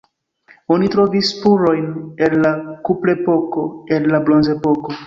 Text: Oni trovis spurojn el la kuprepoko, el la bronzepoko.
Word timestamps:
Oni 0.75 0.89
trovis 0.95 1.29
spurojn 1.35 1.85
el 2.29 2.35
la 2.47 2.55
kuprepoko, 2.89 3.71
el 3.99 4.15
la 4.15 4.27
bronzepoko. 4.31 4.99